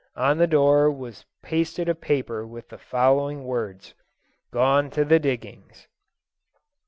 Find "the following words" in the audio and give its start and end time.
2.69-3.93